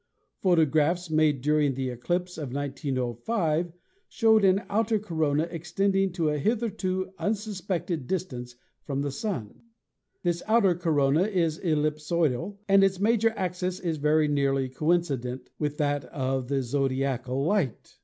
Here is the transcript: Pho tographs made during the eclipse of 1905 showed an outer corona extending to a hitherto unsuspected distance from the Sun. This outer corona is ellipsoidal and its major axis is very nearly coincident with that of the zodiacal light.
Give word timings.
Pho 0.39 0.55
tographs 0.55 1.11
made 1.11 1.41
during 1.41 1.75
the 1.75 1.89
eclipse 1.91 2.39
of 2.39 2.51
1905 2.51 3.71
showed 4.09 4.43
an 4.43 4.63
outer 4.67 4.97
corona 4.97 5.43
extending 5.51 6.11
to 6.13 6.29
a 6.29 6.39
hitherto 6.39 7.11
unsuspected 7.19 8.07
distance 8.07 8.55
from 8.83 9.03
the 9.03 9.11
Sun. 9.11 9.61
This 10.23 10.41
outer 10.47 10.73
corona 10.73 11.25
is 11.27 11.59
ellipsoidal 11.59 12.57
and 12.67 12.83
its 12.83 12.99
major 12.99 13.29
axis 13.37 13.79
is 13.79 13.97
very 13.97 14.27
nearly 14.27 14.69
coincident 14.69 15.51
with 15.59 15.77
that 15.77 16.05
of 16.05 16.47
the 16.47 16.63
zodiacal 16.63 17.45
light. 17.45 17.99